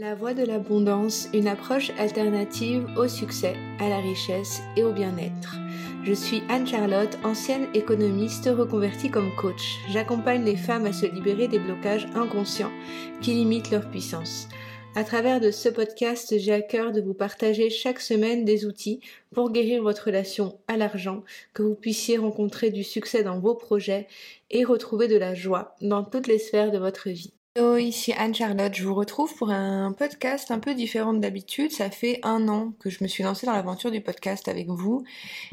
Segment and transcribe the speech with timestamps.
[0.00, 5.56] La voie de l'abondance, une approche alternative au succès, à la richesse et au bien-être.
[6.04, 9.76] Je suis Anne-Charlotte, ancienne économiste reconvertie comme coach.
[9.90, 12.72] J'accompagne les femmes à se libérer des blocages inconscients
[13.20, 14.48] qui limitent leur puissance.
[14.96, 19.00] À travers de ce podcast, j'ai à cœur de vous partager chaque semaine des outils
[19.34, 24.06] pour guérir votre relation à l'argent, que vous puissiez rencontrer du succès dans vos projets
[24.50, 27.34] et retrouver de la joie dans toutes les sphères de votre vie.
[27.56, 28.72] Hello, ici Anne-Charlotte.
[28.76, 31.72] Je vous retrouve pour un podcast un peu différent d'habitude.
[31.72, 35.02] Ça fait un an que je me suis lancée dans l'aventure du podcast avec vous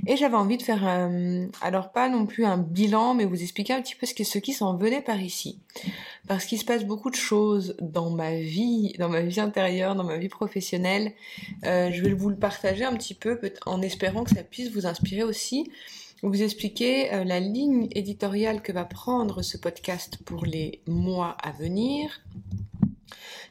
[0.06, 3.74] et j'avais envie de faire, euh, alors pas non plus un bilan, mais vous expliquer
[3.74, 5.58] un petit peu ce qui, ce qui s'en venait par ici.
[6.28, 10.04] Parce qu'il se passe beaucoup de choses dans ma vie, dans ma vie intérieure, dans
[10.04, 11.14] ma vie professionnelle.
[11.66, 14.86] Euh, je vais vous le partager un petit peu en espérant que ça puisse vous
[14.86, 15.72] inspirer aussi
[16.24, 21.52] vous expliquer euh, la ligne éditoriale que va prendre ce podcast pour les mois à
[21.52, 22.22] venir,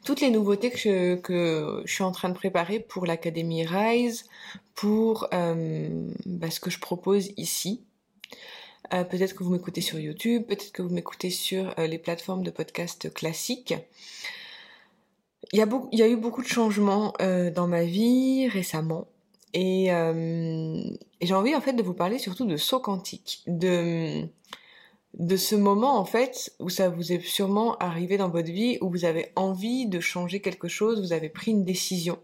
[0.05, 4.27] toutes les nouveautés que je, suis en train de préparer pour l'Académie Rise,
[4.75, 7.85] pour euh, bah, ce que je propose ici.
[8.93, 12.51] Euh, peut-être que vous m'écoutez sur YouTube, peut-être que vous m'écoutez sur les plateformes de
[12.51, 13.75] podcast classiques.
[15.53, 15.59] Il
[15.93, 19.07] y a eu beaucoup de changements dans ma vie récemment.
[19.55, 20.81] Euh,
[21.21, 24.27] et, j'ai envie en fait de vous parler surtout de saut quantique, de
[25.15, 28.91] de ce moment en fait où ça vous est sûrement arrivé dans votre vie où
[28.91, 32.19] vous avez envie de changer quelque chose, vous avez pris une décision,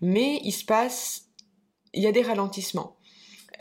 [0.00, 1.26] mais il se passe,
[1.92, 2.96] il y a des ralentissements.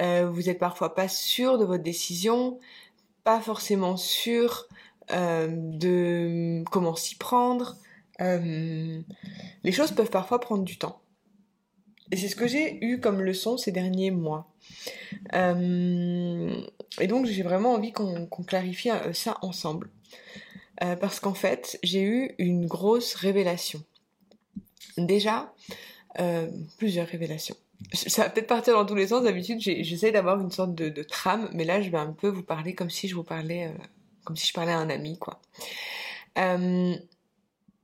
[0.02, 2.60] Euh, vous êtes parfois pas sûr de votre décision,
[3.24, 4.68] pas forcément sûr
[5.12, 7.78] euh, de comment s'y prendre.
[8.20, 11.03] les choses peuvent parfois prendre du temps.
[12.12, 14.52] Et c'est ce que j'ai eu comme leçon ces derniers mois.
[15.34, 16.62] Euh,
[17.00, 19.90] et donc j'ai vraiment envie qu'on clarifie euh, ça ensemble.
[20.84, 23.84] Euh, parce qu'en fait, j'ai eu une grosse révélation.
[24.98, 25.54] Déjà,
[26.78, 27.56] plusieurs révélations.
[27.94, 29.24] Ça va peut-être partir dans tous les sens.
[29.24, 32.76] D'habitude, j'essaie d'avoir une sorte de, trame, mais là, je vais un peu vous parler
[32.76, 33.74] comme si je vous parlais,
[34.24, 35.42] comme si je parlais à un ami, quoi.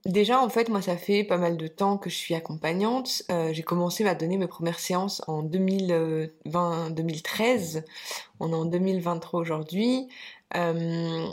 [0.05, 3.23] Déjà, en fait, moi, ça fait pas mal de temps que je suis accompagnante.
[3.31, 7.83] Euh, j'ai commencé à donner mes premières séances en 2020-2013.
[8.39, 10.07] On est en 2023 aujourd'hui.
[10.55, 11.27] Euh,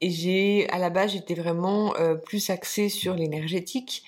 [0.00, 4.04] et j'ai, à la base, j'étais vraiment euh, plus axée sur l'énergétique,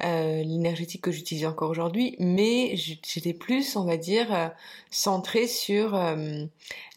[0.00, 4.52] l'énergétique que j'utilise encore aujourd'hui, mais j'étais plus, on va dire,
[4.90, 5.98] centrée sur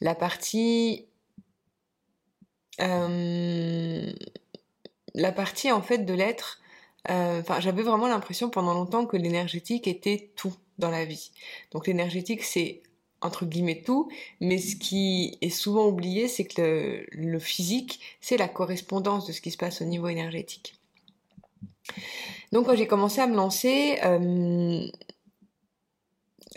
[0.02, 1.08] la partie
[5.14, 6.60] la partie en fait de l'être,
[7.10, 11.32] euh, enfin j'avais vraiment l'impression pendant longtemps que l'énergétique était tout dans la vie.
[11.72, 12.82] Donc l'énergétique c'est
[13.22, 18.48] entre guillemets tout, mais ce qui est souvent oublié c'est que le, physique c'est la
[18.48, 20.76] correspondance de ce qui se passe au niveau énergétique.
[22.52, 24.88] Donc quand j'ai commencé à me lancer, euh,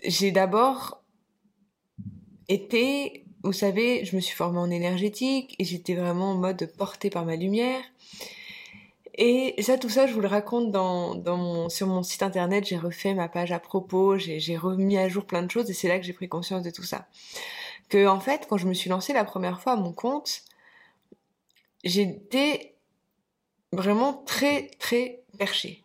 [0.04, 1.03] j'ai d'abord
[2.48, 7.10] été, vous savez, je me suis formée en énergétique et j'étais vraiment en mode portée
[7.10, 7.82] par ma lumière.
[9.16, 12.66] Et ça, tout ça, je vous le raconte dans, mon, sur mon site internet.
[12.66, 15.88] J'ai refait ma page à propos, j'ai remis à jour plein de choses et c'est
[15.88, 17.06] là que j'ai pris conscience de tout ça.
[17.88, 20.42] Que en fait, quand je me suis lancée la première fois à mon compte,
[21.84, 22.75] j'étais
[23.72, 25.84] vraiment très très perchée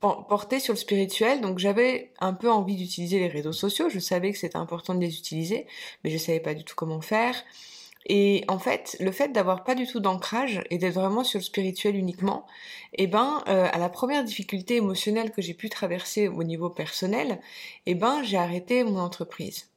[0.00, 4.32] portée sur le spirituel, donc j'avais un peu envie d'utiliser les réseaux sociaux, je savais
[4.32, 5.66] que c'était important de les utiliser,
[6.04, 7.34] mais je savais pas du tout comment faire.
[8.08, 11.44] Et en fait, le fait d'avoir pas du tout d'ancrage et d'être vraiment sur le
[11.44, 12.46] spirituel uniquement,
[12.94, 17.40] eh ben, euh, à la première difficulté émotionnelle que j'ai pu traverser au niveau personnel,
[17.86, 19.68] eh ben, j'ai arrêté mon entreprise.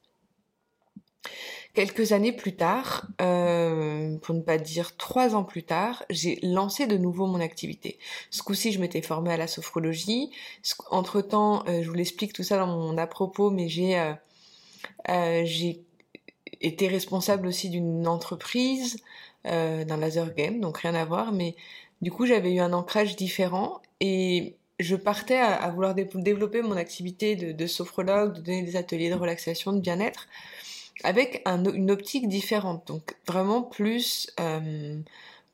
[1.74, 6.86] Quelques années plus tard, euh, pour ne pas dire trois ans plus tard, j'ai lancé
[6.86, 7.98] de nouveau mon activité.
[8.30, 10.32] Ce coup-ci, je m'étais formée à la sophrologie.
[10.90, 15.86] Entre-temps, euh, je vous l'explique tout ça dans mon à propos, mais j'ai euh, j'ai
[16.62, 18.98] était responsable aussi d'une entreprise,
[19.48, 21.56] euh, d'un laser game, donc rien à voir, mais
[22.02, 27.36] du coup j'avais eu un ancrage différent et je partais à, vouloir développer mon activité
[27.36, 30.28] de, sophrologue, de donner des ateliers de relaxation, de bien-être,
[31.04, 35.00] avec une optique différente, donc vraiment plus euh,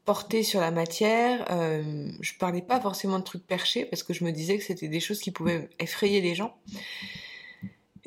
[0.06, 1.46] portée sur la matière.
[1.52, 4.88] Euh, je parlais pas forcément de trucs perchés parce que je me disais que c'était
[4.88, 6.56] des choses qui pouvaient effrayer les gens.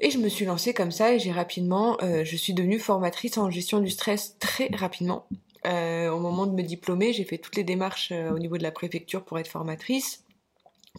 [0.03, 3.37] Et je me suis lancée comme ça et j'ai rapidement, euh, je suis devenue formatrice
[3.37, 5.27] en gestion du stress très rapidement.
[5.67, 8.63] Euh, au moment de me diplômer, j'ai fait toutes les démarches euh, au niveau de
[8.63, 10.25] la préfecture pour être formatrice.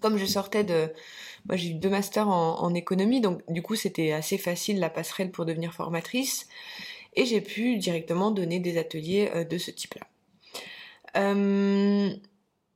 [0.01, 0.93] Comme je sortais de,
[1.47, 5.31] moi j'ai eu deux masters en, économie, donc du coup c'était assez facile la passerelle
[5.31, 6.47] pour devenir formatrice.
[7.15, 10.07] Et j'ai pu directement donner des ateliers de ce type-là.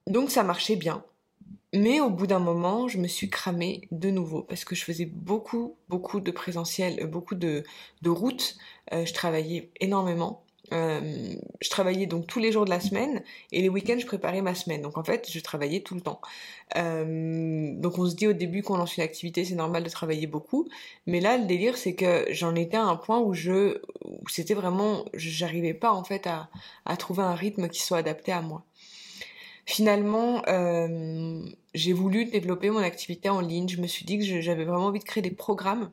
[0.08, 1.06] donc ça marchait bien.
[1.76, 5.06] Mais au bout d'un moment, je me suis cramée de nouveau parce que je faisais
[5.06, 7.64] beaucoup, beaucoup de présentiel, beaucoup de,
[8.06, 8.58] routes.
[8.92, 10.46] je travaillais énormément.
[10.74, 14.42] Euh, je travaillais donc tous les jours de la semaine et les week-ends je préparais
[14.42, 14.82] ma semaine.
[14.82, 16.22] Donc en fait je travaillais tout le temps.
[16.76, 20.28] Euh, donc on se dit au début qu'on lance une activité c'est normal de travailler
[20.28, 20.68] beaucoup,
[21.06, 23.82] mais là le délire c'est que j'en étais à un point où je,
[24.30, 28.64] c'était vraiment, j'arrivais pas en fait à trouver un rythme qui soit adapté à moi.
[29.66, 33.68] Finalement, euh, j'ai voulu développer mon activité en ligne.
[33.68, 35.92] Je me suis dit que j'avais vraiment envie de créer des programmes,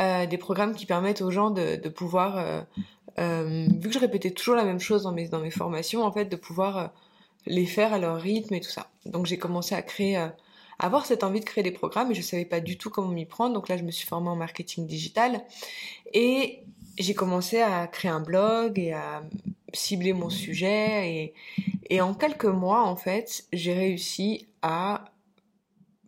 [0.00, 2.64] euh, des programmes qui permettent aux gens de, pouvoir
[3.18, 6.12] euh, vu que je répétais toujours la même chose dans mes, dans mes formations, en
[6.12, 6.92] fait, de pouvoir
[7.46, 8.90] les faire à leur rythme et tout ça.
[9.06, 10.28] Donc j'ai commencé à créer, euh,
[10.78, 13.24] avoir cette envie de créer des programmes et je savais pas du tout comment m'y
[13.24, 13.54] prendre.
[13.54, 15.42] Donc là, je me suis formée en marketing digital
[16.12, 16.60] et
[16.98, 19.22] j'ai commencé à créer un blog et à
[19.72, 21.34] cibler mon sujet et,
[21.90, 25.04] et en quelques mois, en fait, j'ai réussi à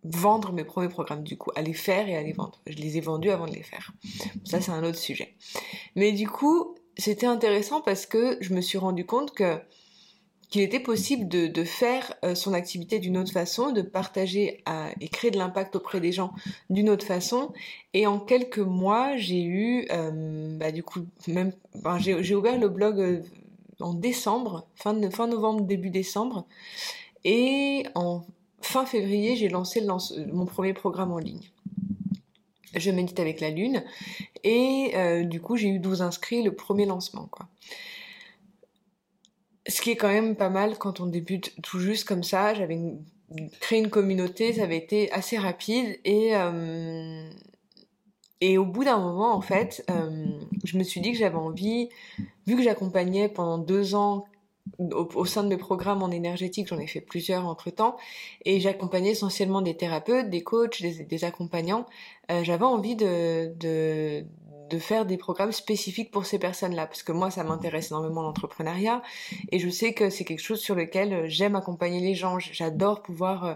[0.04, 2.60] vendre mes premiers programmes du coup, à les faire et à les vendre.
[2.66, 3.92] Je les ai vendus avant de les faire.
[4.44, 5.34] Ça c'est un autre sujet.
[5.96, 9.58] Mais du coup, c'était intéressant parce que je me suis rendu compte que
[10.48, 15.08] qu'il était possible de, faire euh, son activité d'une autre façon, de partager à, et
[15.08, 16.32] créer de l'impact auprès des gens
[16.70, 17.52] d'une autre façon.
[17.92, 21.52] Et en quelques mois, j'ai eu, euh, bah, du coup, même,
[21.98, 23.20] j'ai ouvert le blog euh,
[23.80, 26.46] en décembre, fin, fin novembre, début décembre.
[27.24, 28.24] Et en
[28.60, 29.84] fin février, j'ai lancé
[30.32, 31.50] mon premier programme en ligne
[32.74, 33.82] je médite avec la lune
[34.44, 37.48] et euh, du coup j'ai eu 12 inscrits le premier lancement quoi.
[39.66, 42.78] Ce qui est quand même pas mal quand on débute tout juste comme ça, j'avais
[43.60, 47.30] créé une communauté, ça avait été assez rapide et euh,
[48.40, 50.26] et au bout d'un moment en fait, euh,
[50.64, 51.88] je me suis dit que j'avais envie,
[52.46, 54.26] vu que j'accompagnais pendant deux ans
[54.78, 57.96] au, sein de mes programmes en énergétique, j'en ai fait plusieurs entre temps,
[58.44, 61.86] et j'accompagnais essentiellement des thérapeutes, des coachs, des, accompagnants.
[62.30, 64.26] Euh, j'avais envie de, de,
[64.68, 69.02] de faire des programmes spécifiques pour ces personnes-là, parce que moi, ça m'intéresse énormément l'entrepreneuriat,
[69.50, 72.38] et je sais que c'est quelque chose sur lequel j'aime accompagner les gens.
[72.38, 73.54] J'adore pouvoir, euh,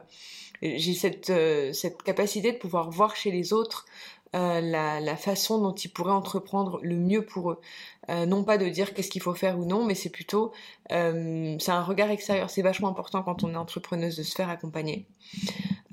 [0.63, 3.87] j'ai cette, euh, cette capacité de pouvoir voir chez les autres
[4.35, 7.61] euh, la, la, façon dont ils pourraient entreprendre le mieux pour eux.
[8.09, 10.53] Euh, non pas de dire qu'est-ce qu'il faut faire ou non, mais c'est plutôt
[10.91, 12.49] euh, c'est un regard extérieur.
[12.49, 15.07] C'est vachement important quand on est entrepreneuse de se faire accompagner.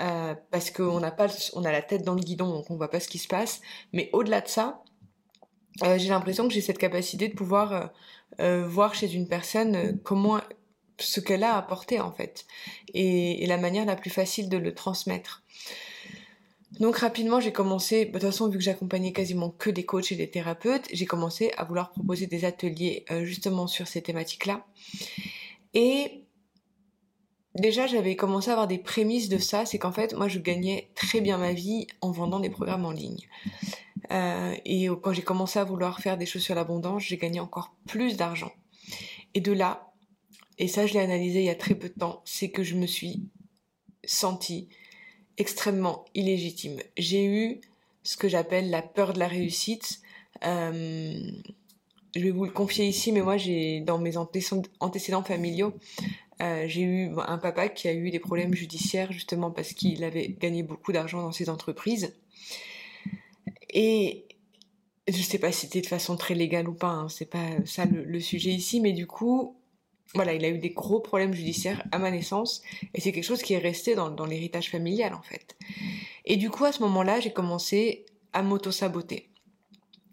[0.02, 2.90] Euh, parce qu'on n'a pas on a la tête dans le guidon donc on voit
[2.90, 3.62] pas ce qui se passe.
[3.92, 4.84] Mais au-delà de ça,
[5.84, 7.92] euh, j'ai l'impression que j'ai cette capacité de pouvoir
[8.40, 10.40] voir chez une personne comment
[10.98, 12.46] ce qu'elle a apporté en fait
[12.94, 15.44] et, et, la manière la plus facile de le transmettre.
[16.80, 20.12] Donc rapidement, j'ai commencé, bah, de toute façon, vu que j'accompagnais quasiment que des coachs
[20.14, 24.66] et des thérapeutes, j'ai commencé à vouloir proposer des ateliers euh, justement sur ces thématiques-là.
[25.74, 26.24] Et
[27.56, 30.90] déjà, j'avais commencé à avoir des prémices de ça, c'est qu'en fait, moi, je gagnais
[30.96, 33.28] très bien ma vie en vendant des programmes en ligne.
[34.12, 37.76] Euh, et quand j'ai commencé à vouloir faire des choses sur l'abondance, j'ai gagné encore
[37.88, 38.54] plus d'argent.
[39.34, 39.92] Et de là,
[40.58, 42.76] et ça, je l'ai analysé il y a très peu de temps, c'est que je
[42.76, 43.30] me suis
[44.06, 44.70] sentie
[45.40, 46.80] extrêmement illégitime.
[46.98, 47.62] J'ai eu
[48.04, 50.02] ce que j'appelle la peur de la réussite.
[50.46, 51.32] Euh,
[52.16, 55.74] je vais vous le confier ici, mais moi, j'ai dans mes antécédents familiaux,
[56.42, 60.30] euh, j'ai eu un papa qui a eu des problèmes judiciaires justement parce qu'il avait
[60.30, 62.16] gagné beaucoup d'argent dans ses entreprises.
[63.72, 64.26] Et
[65.08, 67.86] je sais pas si c'était de façon très légale ou pas, hein, c'est pas ça
[67.86, 69.56] le, sujet ici, mais du coup,
[70.16, 72.61] voilà, il a eu des gros problèmes judiciaires à ma naissance,
[72.94, 75.56] et c'est quelque chose qui est resté dans, l'héritage familial en fait.
[76.25, 79.30] Et du coup, à ce moment-là, j'ai commencé à m'auto-saboter.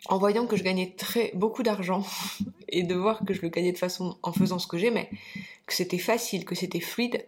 [0.09, 2.05] En voyant que je gagnais très beaucoup d'argent
[2.69, 5.11] et de voir que je le gagnais de façon en faisant ce que j'aimais,
[5.67, 7.27] que c'était facile, que c'était fluide,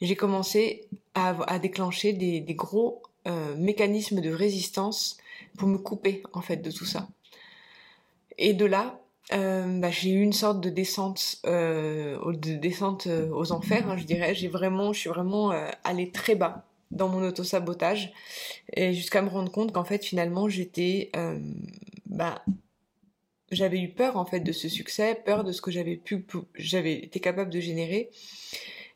[0.00, 5.16] j'ai commencé à, déclencher des, des gros euh, mécanismes de résistance
[5.56, 7.08] pour me couper en fait de tout ça.
[8.36, 9.00] Et de là,
[9.32, 13.96] euh, bah, j'ai eu une sorte de descente, euh, de descente euh, aux enfers, hein,
[13.96, 14.34] je dirais.
[14.34, 15.50] J'ai vraiment, je suis vraiment
[15.84, 18.12] allée très bas dans mon auto-sabotage,
[18.74, 21.10] et jusqu'à me rendre compte qu'en fait, finalement, j'étais,
[22.06, 22.44] bah,
[23.50, 26.94] j'avais eu peur en fait de ce succès, peur de ce que j'avais pu, j'avais
[26.94, 28.10] été capable de générer.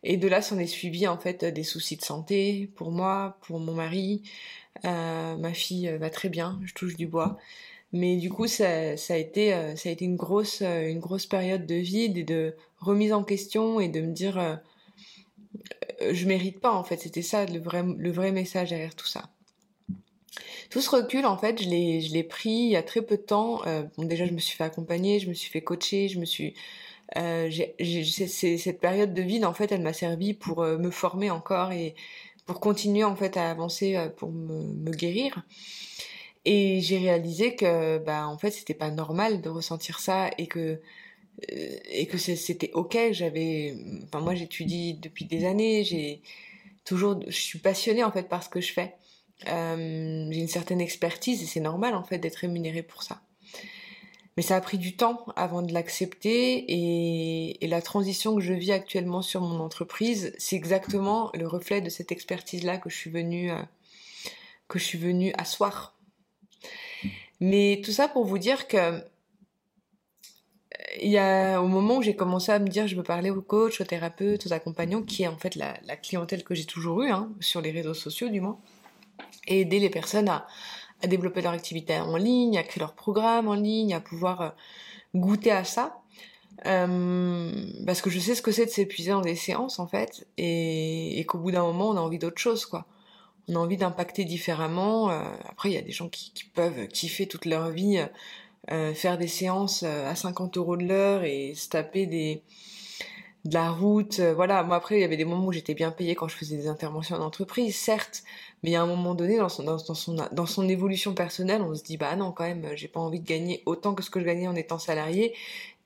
[0.04, 3.58] Et de là, s'en est suivi en fait des soucis de santé pour moi, pour
[3.58, 4.22] mon mari.
[4.84, 7.38] ma fille va très bien, je touche du bois.
[7.92, 11.26] Mais du coup, ça, a été, euh, ça a été une grosse, euh, une grosse
[11.26, 14.56] période de vide et de remise en question et de me dire, euh,
[16.12, 16.98] je mérite pas en fait.
[16.98, 19.30] C'était ça le vrai, le vrai message derrière tout ça.
[20.70, 23.16] Tout ce recul, en fait, je l'ai, je l'ai pris il y a très peu
[23.16, 23.62] de temps.
[23.96, 26.54] bon, déjà, je me suis fait accompagner, je me suis fait coacher, je me suis
[27.14, 31.94] cette période de vide, en fait, elle m'a servi pour me former encore et
[32.44, 35.42] pour continuer en fait à avancer pour me guérir.
[36.50, 40.80] Et j'ai réalisé que, bah, en fait, c'était pas normal de ressentir ça et que
[41.46, 42.96] et que c'était ok.
[43.12, 46.22] J'avais, enfin moi j'étudie depuis des années, j'ai
[46.86, 48.94] toujours, je suis passionnée en fait par ce que je fais.
[49.46, 53.20] Euh, j'ai une certaine expertise et c'est normal en fait d'être rémunérée pour ça.
[54.38, 58.54] Mais ça a pris du temps avant de l'accepter et, et, la transition que je
[58.54, 63.10] vis actuellement sur mon entreprise, c'est exactement le reflet de cette expertise-là que je suis
[63.10, 63.62] venue euh,
[64.66, 65.97] que je suis venue asseoir.
[67.40, 69.02] Mais tout ça pour vous dire que
[71.00, 73.42] il y a au moment où j'ai commencé à me dire je veux parler aux
[73.42, 77.10] coachs, aux thérapeutes, aux accompagnants, qui est en fait la, clientèle que j'ai toujours eue,
[77.10, 78.58] hein, sur les réseaux sociaux du moins,
[79.46, 80.46] et aider les personnes à,
[81.02, 84.48] à développer leur activité en ligne, à créer leur programme en ligne, à pouvoir euh,
[85.14, 86.00] goûter à ça.
[86.66, 87.52] Euh,
[87.86, 91.20] parce que je sais ce que c'est de s'épuiser dans des séances en fait, et,
[91.20, 92.86] et qu'au bout d'un moment on a envie d'autre chose quoi.
[93.48, 95.10] On a envie d'impacter différemment.
[95.10, 98.04] Euh, après il y a des gens qui, qui, peuvent kiffer toute leur vie
[98.70, 102.42] euh, faire des séances euh, à 50 euros de l'heure et se taper des
[103.46, 104.18] de la route.
[104.18, 106.36] Euh, voilà, moi après il y avait des moments où j'étais bien payée quand je
[106.36, 108.24] faisais des interventions en entreprise, certes,
[108.62, 111.82] mais a un moment donné dans son, dans, son, dans son évolution personnelle, on se
[111.82, 114.26] dit bah non quand même, j'ai pas envie de gagner autant que ce que je
[114.26, 115.34] gagnais en étant salarié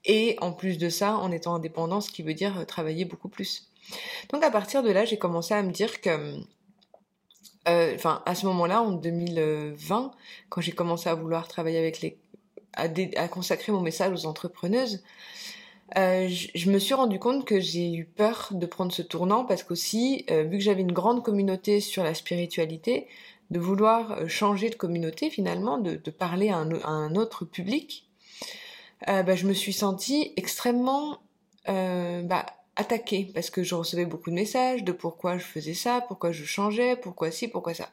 [0.04, 3.70] et en plus de ça en étant indépendant, ce qui veut dire travailler beaucoup plus.
[4.32, 6.40] Donc à partir de là, j'ai commencé à me dire que
[7.66, 10.12] enfin à ce moment-là en 2020
[10.48, 12.18] quand j'ai commencé à vouloir travailler avec les
[12.74, 15.02] à, consacrer mon message aux entrepreneuses,
[15.98, 19.62] euh, je, me suis rendu compte que j'ai eu peur de prendre ce tournant parce
[19.62, 23.08] qu'aussi, euh, vu que j'avais une grande communauté sur la spiritualité,
[23.50, 28.08] de vouloir euh, changer de communauté finalement, de, de parler à un, autre public,
[29.08, 31.18] euh, bah, je me suis sentie extrêmement
[31.68, 32.46] euh, bah,
[32.82, 36.44] attaquée parce que je recevais beaucoup de messages de pourquoi je faisais ça, pourquoi je
[36.44, 37.88] changeais, pourquoi ci, pourquoi ça.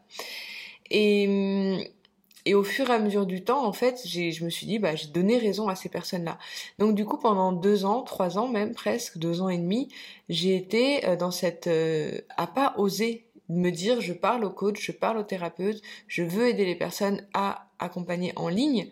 [0.92, 4.96] Et au fur et à mesure du temps, en fait, je me suis dit, bah,
[4.96, 6.40] j'ai donné raison à ces personnes-là.
[6.80, 9.90] Donc du coup, pendant deux ans, trois ans même presque, deux ans et demi,
[10.30, 14.80] j'ai été euh, dans cette, euh, à pas oser me dire, je parle au coach,
[14.80, 18.88] je parle au thérapeute, je veux aider les personnes à accompagner en ligne.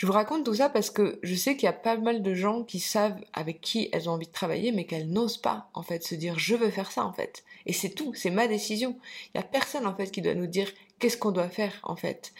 [0.00, 2.32] Je vous raconte tout ça parce que je sais qu'il y a pas mal de
[2.32, 5.82] gens qui savent avec qui elles ont envie de travailler, mais qu'elles n'osent pas, en
[5.82, 7.44] fait, se dire je veux faire ça, en fait.
[7.66, 8.96] Et c'est tout, c'est ma décision.
[9.26, 11.96] Il y a personne, en fait, qui doit nous dire qu'est-ce qu'on doit faire en
[11.96, 12.32] fait.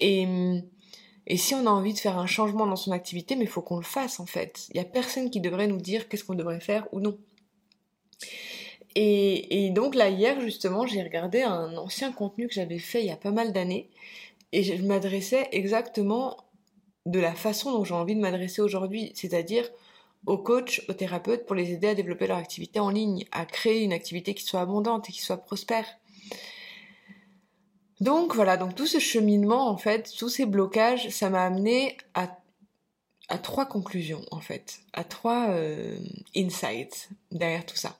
[0.00, 0.26] Et,
[1.28, 3.62] et si on a envie de faire un changement dans son activité, mais il faut
[3.62, 4.66] qu'on le fasse en fait.
[4.70, 7.16] Il n'y a personne qui devrait nous dire qu'est-ce qu'on devrait faire ou non.
[8.96, 13.06] Et, et, donc là hier justement j'ai regardé un ancien contenu que j'avais fait il
[13.06, 13.90] y a pas mal d'années
[14.52, 16.38] et je m'adressais exactement
[17.06, 19.64] de la façon dont j'ai envie de m'adresser aujourd'hui, c'est-à-dire
[20.26, 23.82] aux coachs, aux thérapeutes pour les aider à développer leur activité en ligne, à créer
[23.82, 25.86] une activité qui soit abondante et qui soit prospère.
[28.00, 32.28] Donc voilà, donc tout ce cheminement, en fait, tous ces blocages, ça m'a amené à,
[33.38, 35.96] trois conclusions, en fait, à trois euh,
[36.36, 37.96] insights derrière tout ça.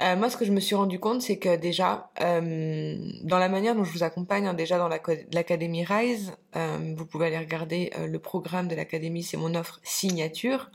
[0.00, 3.48] Euh, moi, ce que je me suis rendu compte, c'est que déjà, euh, dans la
[3.48, 7.90] manière dont je vous accompagne, hein, déjà dans l'académie Rise, euh, vous pouvez aller regarder
[7.98, 10.70] le programme de l'académie, c'est mon offre signature.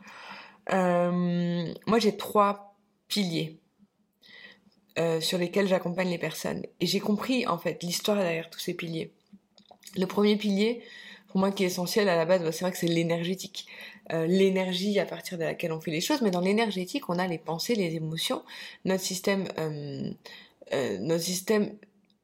[0.72, 2.76] Moi, j'ai trois
[3.08, 3.60] piliers
[5.20, 6.64] sur lesquels j'accompagne les personnes.
[6.80, 9.12] Et j'ai compris en fait l'histoire derrière tous ces piliers.
[9.98, 10.84] Le premier pilier,
[11.28, 13.68] pour moi qui est essentiel à la base, bah, c'est vrai que c'est l'énergétique.
[14.14, 17.26] Euh, l'énergie à partir de laquelle on fait les choses, mais dans l'énergétique, on a
[17.26, 18.44] les pensées, les émotions,
[18.86, 20.12] notre système, euh,
[20.74, 21.76] euh, notre système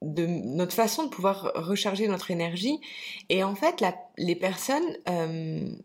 [0.04, 2.80] de notre façon de pouvoir recharger notre énergie.
[3.30, 3.84] Et en fait,
[4.18, 4.98] les personnes,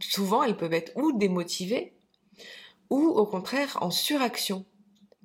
[0.01, 1.93] souvent, elles peuvent être ou démotivées,
[2.89, 4.65] ou au contraire en suraction.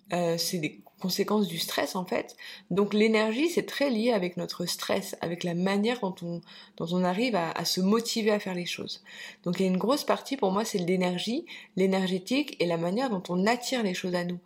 [0.10, 2.38] C'est des conséquence du stress en fait.
[2.70, 6.42] Donc l'énergie c'est très lié avec notre stress, avec la manière dont on,
[6.78, 9.04] dont on arrive à, se motiver à faire les choses.
[9.44, 13.10] Donc il y a une grosse partie pour moi c'est l'énergie, l'énergétique et la manière
[13.10, 14.40] dont on attire les choses à nous.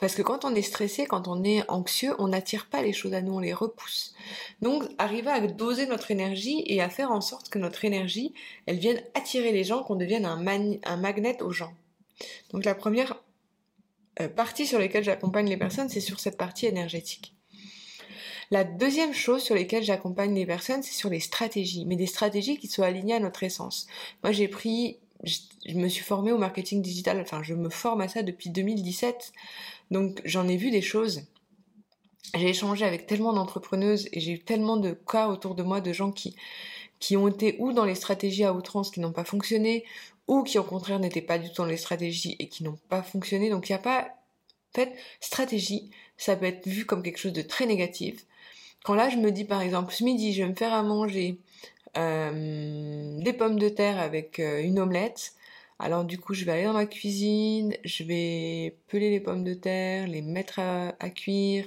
[0.00, 3.14] Parce que quand on est stressé, quand on est anxieux, on n'attire pas les choses
[3.14, 4.14] à nous, on les repousse.
[4.60, 8.34] Donc arriver à doser notre énergie et à faire en sorte que notre énergie,
[8.66, 10.44] elle vienne attirer les gens, qu'on devienne un,
[10.84, 11.72] un magnet aux gens.
[12.52, 13.16] Donc la première
[14.20, 17.34] euh, parties sur lesquelles j'accompagne les personnes, c'est sur cette partie énergétique.
[18.50, 22.58] La deuxième chose sur lesquelles j'accompagne les personnes, c'est sur les stratégies, mais des stratégies
[22.58, 23.86] qui soient alignées à notre essence.
[24.22, 28.02] Moi, j'ai pris, je, je me suis formée au marketing digital, enfin, je me forme
[28.02, 29.32] à ça depuis 2017,
[29.90, 31.22] donc j'en ai vu des choses.
[32.34, 35.92] J'ai échangé avec tellement d'entrepreneuses et j'ai eu tellement de cas autour de moi de
[35.92, 36.36] gens qui
[37.02, 39.84] qui ont été ou dans les stratégies à outrance qui n'ont pas fonctionné,
[40.28, 43.02] ou qui au contraire n'étaient pas du tout dans les stratégies et qui n'ont pas
[43.02, 43.50] fonctionné.
[43.50, 44.08] Donc il n'y a pas...
[44.74, 48.24] En fait, stratégie, ça peut être vu comme quelque chose de très négatif.
[48.84, 51.38] Quand là, je me dis par exemple, ce midi, je vais me faire à manger
[51.96, 55.34] euh, des pommes de terre avec euh, une omelette.
[55.78, 59.54] Alors du coup, je vais aller dans ma cuisine, je vais peler les pommes de
[59.54, 61.66] terre, les mettre à, cuire.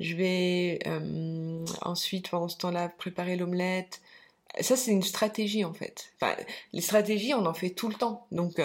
[0.00, 4.00] Je vais euh, ensuite, pendant ce temps-là, préparer l'omelette.
[4.58, 6.12] Ça, c'est une stratégie en fait.
[6.20, 6.34] Enfin,
[6.72, 8.26] les stratégies, on en fait tout le temps.
[8.32, 8.60] Donc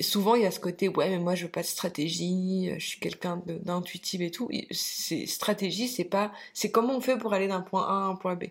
[0.00, 2.84] souvent il y a ce côté ouais mais moi je veux pas de stratégie, je
[2.84, 4.48] suis quelqu'un d'intuitif et tout.
[4.70, 8.16] C'est stratégie, c'est pas c'est comment on fait pour aller d'un point A à un
[8.16, 8.44] point B.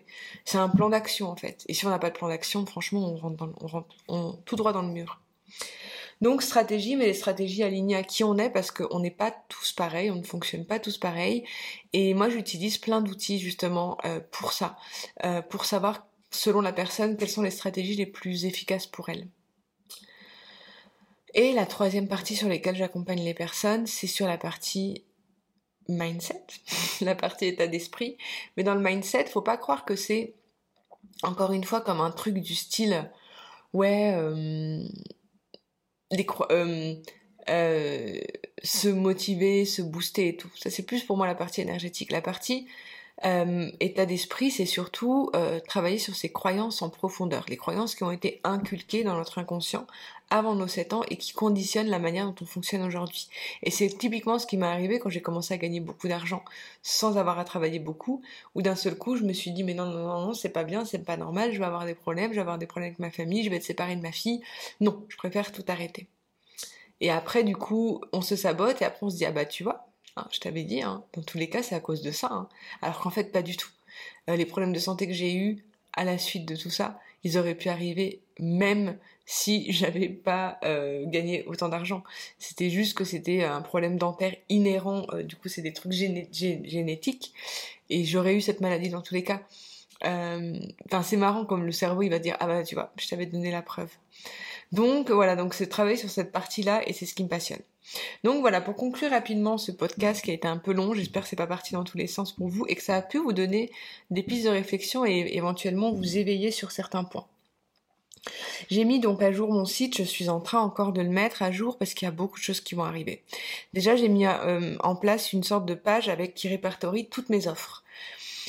[0.44, 1.64] C'est un plan d'action en fait.
[1.68, 3.94] Et si on n'a pas de plan d'action, franchement on rentre, dans, on rentre
[4.44, 5.20] tout droit dans le mur.
[6.20, 9.72] Donc stratégie, mais les stratégies alignées à qui on est parce qu'on n'est pas tous
[9.72, 11.44] pareils, on ne fonctionne pas tous pareils.
[11.92, 14.76] Et moi j'utilise plein d'outils justement euh, pour ça,
[15.24, 19.28] euh, pour savoir selon la personne quelles sont les stratégies les plus efficaces pour elle.
[21.34, 25.04] Et la troisième partie sur laquelle j'accompagne les personnes, c'est sur la partie
[25.88, 26.46] mindset,
[27.00, 28.16] la partie état d'esprit.
[28.56, 30.34] Mais dans le mindset, faut pas croire que c'est
[31.22, 33.10] encore une fois comme un truc du style
[33.72, 34.82] ouais euh,
[36.50, 36.94] euh,
[37.48, 38.20] euh,
[38.62, 40.50] se motiver, se booster et tout.
[40.56, 42.12] Ça c'est plus pour moi la partie énergétique.
[42.12, 42.66] La partie
[43.24, 48.02] euh, état d'esprit, c'est surtout euh, travailler sur ses croyances en profondeur, les croyances qui
[48.02, 49.86] ont été inculquées dans notre inconscient
[50.30, 53.28] avant nos 7 ans et qui conditionnent la manière dont on fonctionne aujourd'hui.
[53.62, 56.42] Et c'est typiquement ce qui m'est arrivé quand j'ai commencé à gagner beaucoup d'argent
[56.82, 58.20] sans avoir à travailler beaucoup,
[58.56, 60.64] où d'un seul coup je me suis dit mais non non non, non c'est pas
[60.64, 62.98] bien, c'est pas normal, je vais avoir des problèmes, je vais avoir des problèmes avec
[62.98, 64.42] ma famille, je vais être séparée de ma fille.
[64.80, 66.08] Non, je préfère tout arrêter.
[67.00, 69.62] Et après du coup on se sabote et après on se dit ah bah tu
[69.62, 72.28] vois, Hein, je t'avais dit, hein, dans tous les cas, c'est à cause de ça.
[72.30, 72.48] Hein.
[72.82, 73.70] Alors qu'en fait, pas du tout.
[74.28, 77.38] Euh, les problèmes de santé que j'ai eus à la suite de tout ça, ils
[77.38, 82.04] auraient pu arriver même si j'avais pas euh, gagné autant d'argent.
[82.38, 85.06] C'était juste que c'était un problème dentaire inhérent.
[85.12, 87.32] Euh, du coup, c'est des trucs génétiques.
[87.90, 89.42] Et j'aurais eu cette maladie dans tous les cas.
[90.02, 93.24] Enfin, c'est marrant comme le cerveau, il va dire ah bah tu vois, je t'avais
[93.24, 93.88] donné la preuve.
[94.74, 97.60] Donc voilà, donc c'est travailler sur cette partie-là et c'est ce qui me passionne.
[98.24, 101.28] Donc voilà, pour conclure rapidement ce podcast qui a été un peu long, j'espère que
[101.28, 103.32] c'est pas parti dans tous les sens pour vous et que ça a pu vous
[103.32, 103.70] donner
[104.10, 107.26] des pistes de réflexion et éventuellement vous éveiller sur certains points.
[108.68, 111.42] J'ai mis donc à jour mon site, je suis en train encore de le mettre
[111.42, 113.22] à jour parce qu'il y a beaucoup de choses qui vont arriver.
[113.74, 117.46] Déjà, j'ai mis euh, en place une sorte de page avec qui répertorie toutes mes
[117.46, 117.84] offres.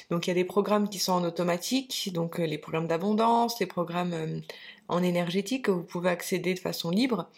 [0.10, 3.60] Donc il y a des programmes qui sont en automatique, donc euh, les programmes d'abondance,
[3.60, 4.40] les programmes euh,
[4.88, 7.30] en énergétique que vous pouvez accéder de façon libre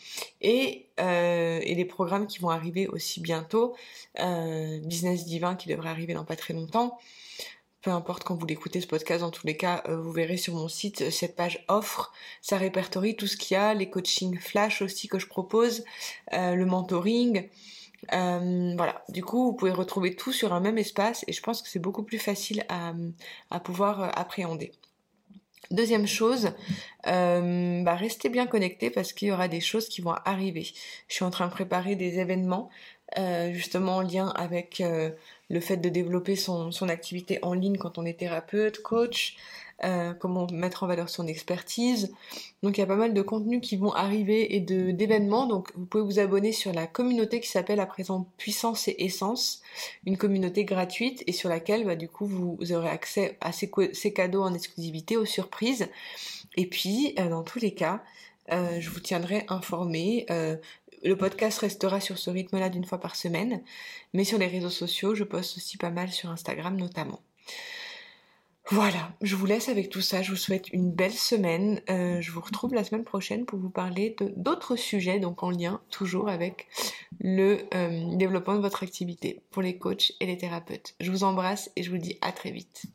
[0.42, 3.76] et, euh, et les programmes qui vont arriver aussi bientôt,
[4.16, 6.98] Business Divin qui devrait arriver dans pas très longtemps.
[7.82, 10.68] Peu importe quand vous l'écoutez ce podcast, dans tous les cas, vous verrez sur mon
[10.68, 12.12] site cette page offre.
[12.42, 15.86] Ça répertorie tout ce qu'il y a, les coachings flash aussi que je propose,
[16.32, 17.48] le mentoring,
[18.14, 21.62] euh, voilà, du coup, vous pouvez retrouver tout sur un même espace et je pense
[21.62, 22.94] que c'est beaucoup plus facile à,
[23.50, 24.72] à pouvoir euh, appréhender.
[25.70, 26.52] Deuxième chose,
[27.08, 30.66] euh, bah restez bien connectés parce qu'il y aura des choses qui vont arriver.
[31.10, 32.70] Je suis en train de préparer des événements
[33.18, 35.12] euh, justement en lien avec euh,
[35.50, 39.36] le fait de développer son, son, activité en ligne quand on est thérapeute, coach,
[39.84, 42.12] euh, comment mettre en valeur son expertise.
[42.64, 45.46] Donc il y a pas mal de contenus qui vont arriver et de d'événements.
[45.46, 49.62] Donc vous pouvez vous abonner sur la communauté qui s'appelle à présent Puissance et Essence,
[50.08, 53.70] une communauté gratuite et sur laquelle bah, du coup vous, aurez accès à ces,
[54.14, 55.88] cadeaux en exclusivité, aux surprises.
[56.56, 58.04] Et puis euh, dans tous les cas,
[58.52, 60.26] euh, je vous tiendrai informé.
[61.04, 63.62] le podcast restera sur ce rythme-là d'une fois par semaine,
[64.14, 67.22] mais sur les réseaux sociaux, je poste aussi pas mal sur Instagram notamment.
[68.70, 70.22] Voilà, je vous laisse avec tout ça.
[70.22, 71.82] Je vous souhaite une belle semaine.
[71.90, 75.82] Euh, je vous retrouve la semaine prochaine pour vous parler d'autres sujets, donc en lien
[75.90, 76.68] toujours avec
[77.20, 80.96] le euh, développement de votre activité pour les coachs et les thérapeutes.
[81.00, 82.88] Je vous embrasse et je vous dis à très vite.